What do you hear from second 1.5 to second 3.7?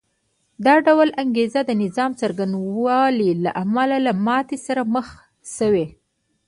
د نظام څرنګوالي له